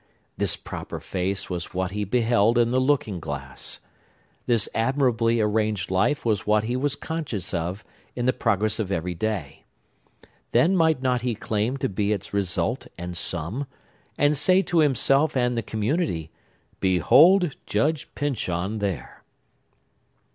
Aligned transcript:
This 0.35 0.55
proper 0.55 0.99
face 0.99 1.47
was 1.47 1.75
what 1.75 1.91
he 1.91 2.05
beheld 2.05 2.57
in 2.57 2.71
the 2.71 2.79
looking 2.81 3.19
glass. 3.19 3.81
This 4.47 4.67
admirably 4.73 5.39
arranged 5.39 5.91
life 5.91 6.25
was 6.25 6.47
what 6.47 6.63
he 6.63 6.75
was 6.75 6.95
conscious 6.95 7.53
of 7.53 7.83
in 8.15 8.25
the 8.25 8.33
progress 8.33 8.79
of 8.79 8.91
every 8.91 9.13
day. 9.13 9.63
Then 10.53 10.75
might 10.75 11.03
not 11.03 11.21
he 11.21 11.35
claim 11.35 11.77
to 11.77 11.87
be 11.87 12.13
its 12.13 12.33
result 12.33 12.87
and 12.97 13.15
sum, 13.15 13.67
and 14.17 14.35
say 14.35 14.63
to 14.63 14.79
himself 14.79 15.37
and 15.37 15.55
the 15.55 15.61
community, 15.61 16.31
"Behold 16.79 17.55
Judge 17.67 18.09
Pyncheon 18.15 18.79
there"? 18.79 19.21